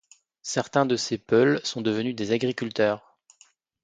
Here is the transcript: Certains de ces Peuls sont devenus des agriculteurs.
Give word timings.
Certains 0.41 0.87
de 0.87 0.95
ces 0.95 1.19
Peuls 1.19 1.61
sont 1.63 1.81
devenus 1.81 2.15
des 2.15 2.31
agriculteurs. 2.31 3.19